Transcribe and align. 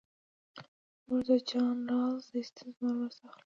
موږ 1.07 1.21
د 1.27 1.29
جان 1.49 1.77
رالز 1.89 2.25
د 2.33 2.35
استعارې 2.43 2.91
مرسته 2.99 3.25
اخلو. 3.27 3.39